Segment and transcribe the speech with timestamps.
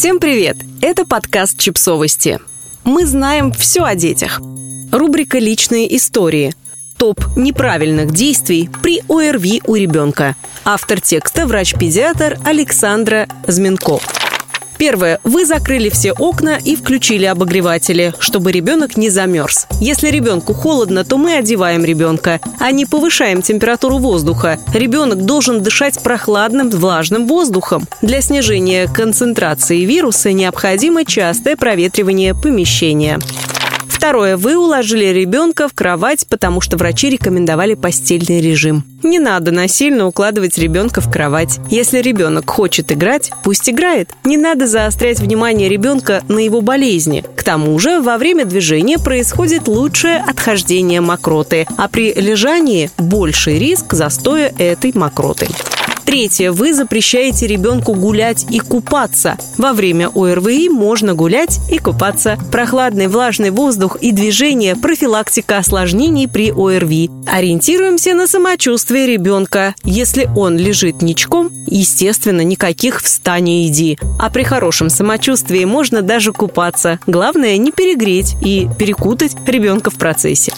[0.00, 0.56] Всем привет!
[0.80, 2.38] Это подкаст «Чипсовости».
[2.84, 4.40] Мы знаем все о детях.
[4.90, 6.54] Рубрика «Личные истории».
[6.96, 10.36] Топ неправильных действий при ОРВИ у ребенка.
[10.64, 14.00] Автор текста– врач-педиатр Александра Зменко.
[14.80, 15.20] Первое.
[15.24, 19.66] Вы закрыли все окна и включили обогреватели, чтобы ребенок не замерз.
[19.78, 24.58] Если ребенку холодно, то мы одеваем ребенка, а не повышаем температуру воздуха.
[24.72, 27.86] Ребенок должен дышать прохладным, влажным воздухом.
[28.00, 33.18] Для снижения концентрации вируса необходимо частое проветривание помещения.
[34.00, 34.38] Второе.
[34.38, 38.82] Вы уложили ребенка в кровать, потому что врачи рекомендовали постельный режим.
[39.02, 41.60] Не надо насильно укладывать ребенка в кровать.
[41.68, 44.08] Если ребенок хочет играть, пусть играет.
[44.24, 47.22] Не надо заострять внимание ребенка на его болезни.
[47.36, 53.92] К тому же во время движения происходит лучшее отхождение мокроты, а при лежании больший риск
[53.92, 55.46] застоя этой мокроты.
[56.04, 56.50] Третье.
[56.50, 59.36] Вы запрещаете ребенку гулять и купаться.
[59.58, 62.38] Во время ОРВИ можно гулять и купаться.
[62.50, 67.10] Прохладный влажный воздух и движение– профилактика осложнений при ОРВИ.
[67.26, 69.74] Ориентируемся на самочувствие ребенка.
[69.84, 73.98] Если он лежит ничком, естественно, никаких «встань и иди».
[74.18, 76.98] А при хорошем самочувствии можно даже купаться.
[77.06, 80.52] Главное не перегреть и перекутать ребенка в процессе.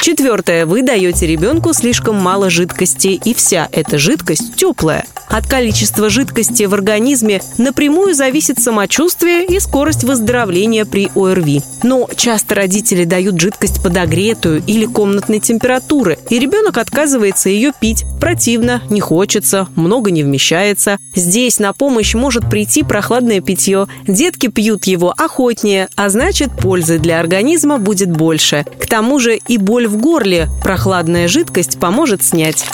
[0.00, 0.66] Четвертое.
[0.66, 5.04] Вы даете ребенку слишком мало жидкости, и вся эта жидкость теплая.
[5.28, 11.62] От количества жидкости в организме напрямую зависит самочувствие и скорость выздоровления при ОРВИ.
[11.82, 18.04] Но часто родители дают жидкость подогретую или комнатной температуры, и ребенок отказывается ее пить.
[18.20, 20.98] Противно, не хочется, много не вмещается.
[21.14, 23.88] Здесь на помощь может прийти прохладное питье.
[24.06, 28.64] Детки пьют его охотнее, а значит пользы для организма будет больше.
[28.78, 32.64] К тому же и боль в горле прохладная жидкость поможет снять.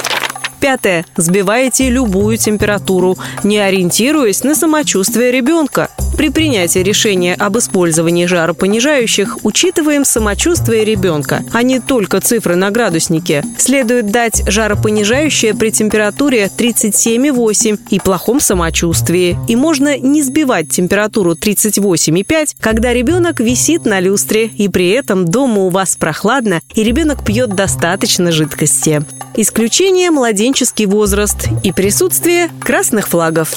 [0.60, 1.05] Пятое.
[1.16, 5.91] Сбиваете любую температуру, не ориентируясь на самочувствие ребенка.
[6.16, 13.44] При принятии решения об использовании жаропонижающих учитываем самочувствие ребенка, а не только цифры на градуснике.
[13.56, 19.37] Следует дать жаропонижающее при температуре 37,8 и плохом самочувствии.
[19.48, 25.62] И можно не сбивать температуру 38,5, когда ребенок висит на люстре, и при этом дома
[25.62, 29.03] у вас прохладно, и ребенок пьет достаточно жидкости.
[29.34, 33.56] Исключение– младенческий возраст и присутствие красных флагов.